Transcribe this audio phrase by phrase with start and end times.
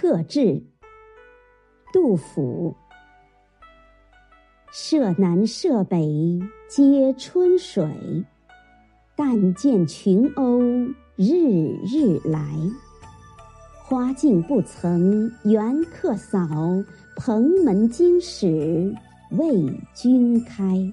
[0.00, 0.62] 客至，
[1.92, 2.74] 杜甫。
[4.72, 6.40] 舍南舍北
[6.70, 7.84] 皆春水，
[9.14, 12.42] 但见群鸥日日来。
[13.74, 16.48] 花径不曾缘客扫，
[17.16, 18.94] 蓬门今始
[19.32, 20.90] 为君开。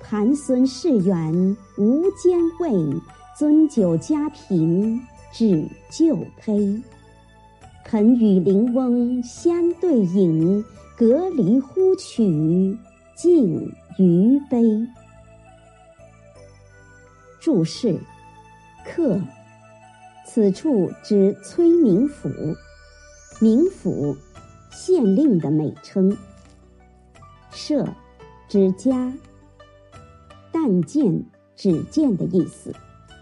[0.00, 2.70] 盘孙市远无兼味，
[3.38, 4.98] 樽酒家贫
[5.30, 6.82] 只旧醅。
[7.84, 10.64] 肯与邻翁相对饮，
[10.96, 12.76] 隔篱呼取
[13.14, 14.88] 尽余杯。
[17.38, 18.00] 注释：
[18.86, 19.20] 客，
[20.26, 22.30] 此处指崔明府，
[23.38, 24.16] 明府，
[24.70, 26.16] 县令的美称。
[27.52, 27.86] 舍，
[28.48, 29.12] 指家。
[30.50, 31.22] 但见
[31.54, 32.74] 只见的意思，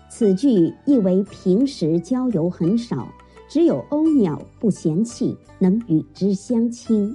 [0.08, 3.12] 此句意为平时交游很少，
[3.52, 7.14] 只有鸥鸟不嫌弃，能与之相亲。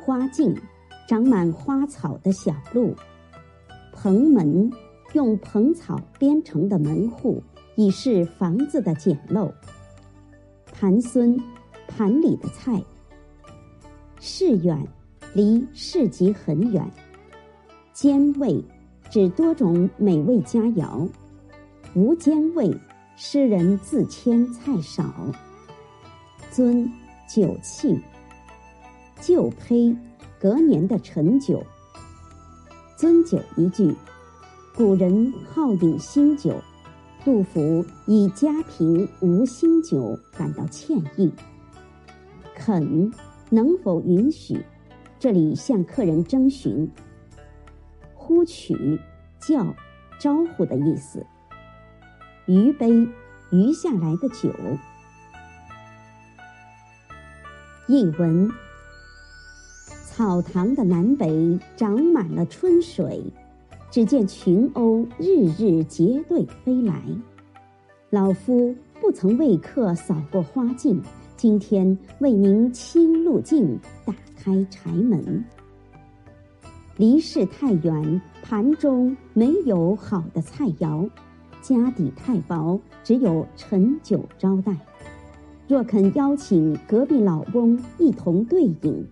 [0.00, 0.52] 花径，
[1.06, 2.96] 长满花草的小路。
[3.92, 4.68] 蓬门，
[5.12, 7.40] 用蓬草编成的门户，
[7.76, 9.52] 以示房子的简陋。
[10.72, 11.40] 盘孙，
[11.86, 12.82] 盘里的菜。
[14.18, 14.84] 市远，
[15.32, 16.84] 离市集很远。
[17.92, 18.60] 兼味。
[19.12, 21.08] 指多种美味佳肴，
[21.94, 22.76] 无兼味，
[23.16, 25.04] 诗人自谦菜少。
[26.52, 26.88] 樽
[27.28, 27.98] 酒器，
[29.20, 29.96] 旧胚，
[30.40, 31.64] 隔年的陈酒。
[32.98, 33.94] 樽酒一句，
[34.76, 36.60] 古人好饮新酒，
[37.24, 41.32] 杜甫以家贫无新酒感到歉意。
[42.54, 43.12] 肯，
[43.50, 44.60] 能否允许？
[45.18, 46.88] 这里向客人征询。
[48.14, 49.00] 呼取，
[49.40, 49.74] 叫，
[50.18, 51.24] 招呼的意思。
[52.46, 53.08] 余杯，
[53.50, 54.52] 余下来的酒。
[57.86, 58.50] 译文：
[60.06, 63.22] 草堂的南北长满了春水，
[63.90, 67.00] 只见群鸥日日结队飞来。
[68.10, 71.02] 老夫不曾为客扫过花径，
[71.38, 75.42] 今天为您清路径，打开柴门。
[76.98, 81.08] 离市太远，盘中没有好的菜肴，
[81.64, 84.76] 家底太薄，只有陈酒招待。
[85.66, 89.06] 若肯邀请隔壁老翁一同对饮，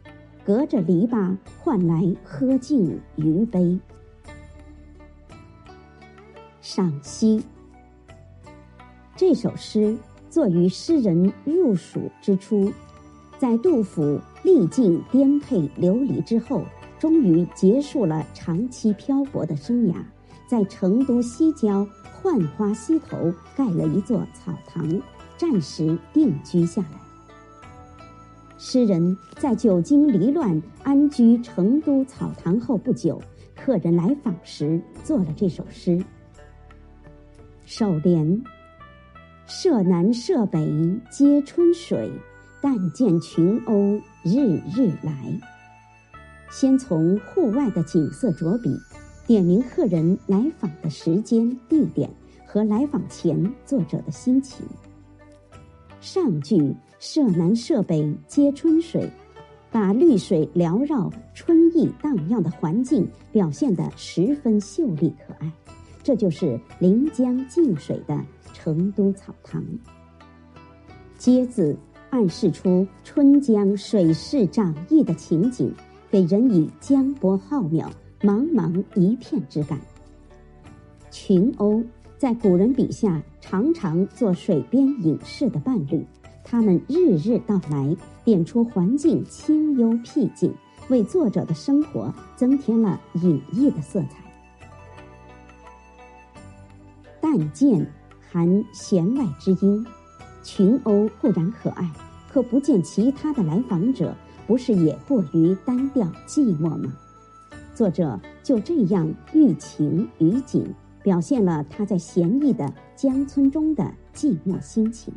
[0.44, 3.80] 隔着篱笆换来喝尽余杯。
[6.60, 7.42] 赏析：
[9.16, 9.96] 这首诗
[10.28, 12.70] 作于诗人入蜀之初，
[13.38, 16.62] 在杜甫历尽颠沛流离之后。
[16.98, 19.94] 终于结束了长期漂泊的生涯，
[20.46, 21.84] 在成都西郊
[22.22, 24.88] 浣花溪头盖了一座草堂，
[25.37, 27.00] 暂时定居下来。
[28.56, 33.21] 诗人在久经离乱安居成都草堂后不久，
[33.56, 36.00] 客人来访时作了这首诗。
[37.65, 38.41] 首联：
[39.47, 42.09] 舍南舍北皆春水，
[42.61, 45.41] 但见群鸥日日来。
[46.50, 48.78] 先从户外的景色着笔，
[49.32, 52.10] 点明客人来访的时间、地点
[52.44, 54.66] 和来访前作者的心情。
[56.03, 59.09] 上句“舍南舍北皆春水”，
[59.72, 65.50] 把绿水缭绕、春意荡漾的环境表现得十分秀丽可爱，
[66.03, 68.22] 这就是临江近水的
[68.53, 69.64] 成都草堂。
[71.16, 71.75] 接字
[72.10, 75.75] 暗示出春江水势涨溢的情景。
[76.10, 77.88] 给人以江波浩渺、
[78.22, 79.81] 茫茫一片之感。
[81.10, 81.84] 群鸥
[82.16, 86.06] 在古人笔下常常做水边隐士的伴侣，
[86.44, 90.55] 他们日日到来，点出环境清幽僻静，
[90.88, 94.23] 为作者的生活增添了隐逸的色彩。
[97.20, 97.87] 但见
[98.31, 99.85] 含弦外之音，
[100.43, 101.91] 群鸥固然可爱，
[102.32, 104.14] 可不见其他的来访者。
[104.44, 106.93] 不是也过于单调寂寞吗？
[107.82, 115.12] 作者就这样寓情于景，表现了他在闲逸的江村中的寂寞心情，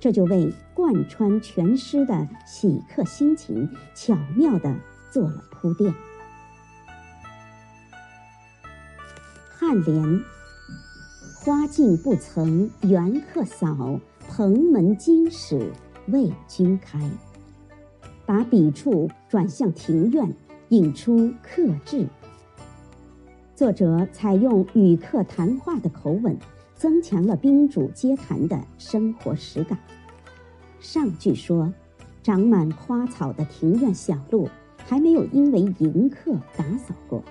[0.00, 4.74] 这就为贯穿全诗的喜客心情巧妙的
[5.10, 5.94] 做了铺垫。
[9.60, 10.24] 颔联：
[11.44, 15.70] 花径不曾缘客扫，蓬门今始
[16.08, 16.98] 为君开。
[18.24, 20.34] 把笔触转向庭院，
[20.70, 22.06] 引出客至。
[23.54, 26.36] 作者采用与客谈话的口吻，
[26.74, 29.78] 增强了宾主接谈的生活实感。
[30.80, 31.72] 上句说，
[32.22, 37.22] 长满花草的庭院小路还没有因为迎客打扫过；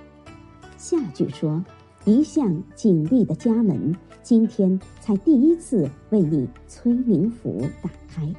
[0.78, 1.64] 下句说，
[2.06, 8.34] 一向紧闭的家门今天才第一次为你崔明福打开。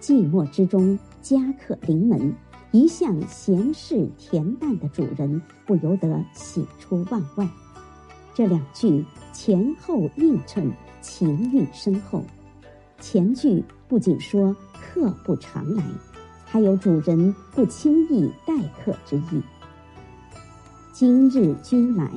[0.00, 2.34] 寂寞之中，家客临门，
[2.74, 7.48] 一向闲适恬淡的主人不由得喜出望外。
[8.34, 12.24] 这两句前后映衬，情韵深厚。
[12.98, 15.84] 前句不仅说客不常来，
[16.44, 18.52] 还有主人不轻易待
[18.84, 19.40] 客之意。
[20.92, 22.10] 今日君来，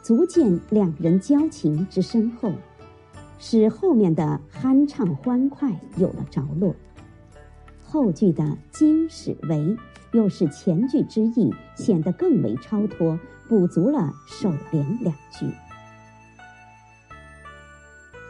[0.00, 2.52] 足见两人交情之深厚，
[3.40, 6.72] 使后面的酣畅欢快有了着落。
[7.90, 9.74] 后句的今始为，
[10.12, 13.18] 又使前句之意显得更为超脱，
[13.48, 15.46] 补足了首联两句。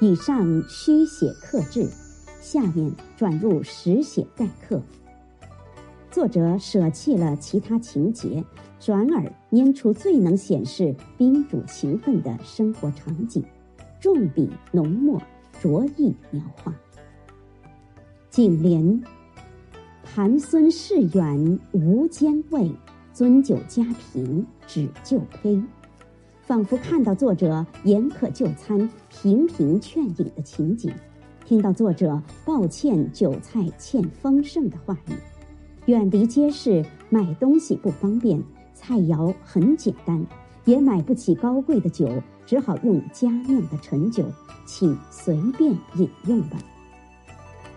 [0.01, 1.89] 以上虚写克制，
[2.41, 4.81] 下面转入实写待客。
[6.11, 8.45] 作者舍弃了其他情节，
[8.81, 13.45] 转而拈出最能显示宾主情分的生活场景，
[14.01, 15.21] 重笔浓墨，
[15.61, 16.73] 着意描画。
[18.31, 19.03] 颈联：
[20.15, 22.73] 寒孙市远无间味，
[23.15, 25.63] 樽酒家贫只就胚。
[26.41, 30.91] 仿佛看到作者严客就餐、频频劝饮的情景，
[31.45, 35.13] 听到作者抱歉酒菜欠丰盛的话语。
[35.87, 38.43] 远离街市买东西不方便，
[38.75, 40.27] 菜肴很简单，
[40.65, 42.11] 也买不起高贵的酒，
[42.47, 44.25] 只好用家酿的陈酒，
[44.67, 46.59] 请随便饮用吧。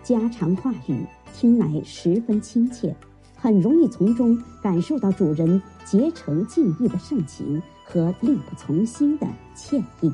[0.02, 2.94] 家常话语听来十分亲切，
[3.36, 7.62] 很容易从中感受到主人竭诚尽意的盛情。
[7.84, 10.10] 和力不从心的歉意，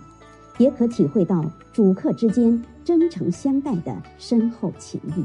[0.59, 5.25] 也可体会到主客之间真诚相待的深厚情谊，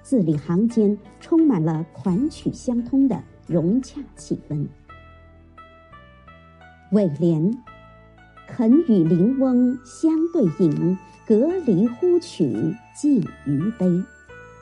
[0.00, 4.64] 字里行间充满了款曲相通的融洽气氛。
[6.92, 7.52] 尾联：
[8.48, 14.02] 肯与邻翁相对饮，隔离呼取尽余杯。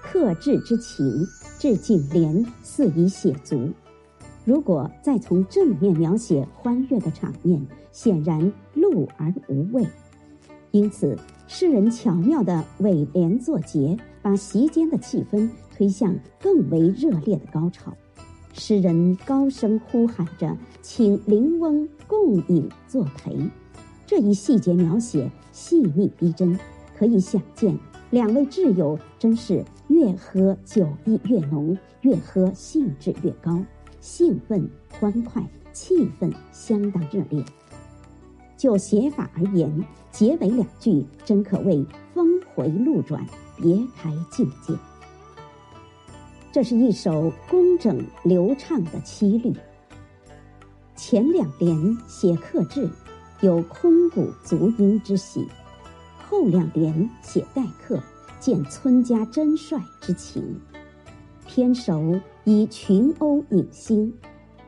[0.02, 1.26] 克制之情，
[1.58, 3.70] 至颈联似已写足。
[4.44, 9.86] 如果再从正面描写欢悦的场面，显然露而无味。
[10.72, 11.16] 因此，
[11.46, 17.96] 诗人巧妙的尾联作结，把席间的气氛推向更为热烈的高潮。
[18.52, 23.36] 诗人高声呼喊着，请邻翁共饮作陪。
[24.06, 26.56] 这一细节描写细腻逼真，
[26.96, 27.76] 可以想见，
[28.10, 33.60] 两位挚友真是越喝酒意越浓，越喝兴致越高。
[34.00, 35.42] 兴奋欢快，
[35.72, 37.44] 气氛相当热烈。
[38.56, 43.26] 就写法而言，结尾两句真可谓峰回路转，
[43.56, 44.72] 别开境界。
[46.52, 49.52] 这是一首工整流畅的七律。
[50.94, 52.88] 前两联写克制，
[53.40, 55.46] 有空谷足音之喜；
[56.26, 58.02] 后两联写待客，
[58.40, 60.58] 见村家真率之情。
[61.46, 64.12] 篇首以群鸥引兴，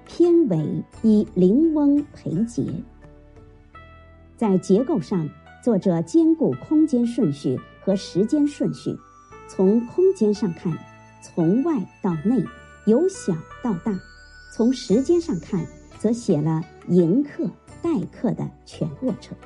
[0.05, 2.70] 篇尾以灵翁陪结。
[4.37, 5.29] 在结构上，
[5.65, 8.94] 作者兼顾空间顺序和时间顺序。
[9.48, 10.77] 从空间上看，
[11.22, 12.44] 从外到内，
[12.84, 13.32] 由小
[13.63, 13.94] 到大；
[14.55, 15.67] 从时间上看，
[15.98, 17.51] 则写了迎客、
[17.82, 19.37] 待客的全过程，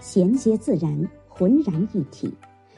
[0.00, 2.32] 衔接自然，浑然一体。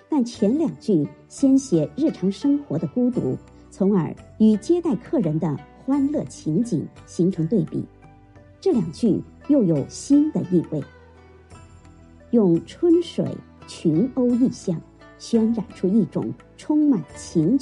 [0.08, 3.36] 但前两句先写日常生活的孤独。
[3.68, 7.84] 从而与接待客人的欢乐情景形成对比，
[8.58, 10.82] 这两句又有新的意味。
[12.30, 14.80] 用春水、群鸥意象，
[15.18, 17.54] 渲染出一种充满情。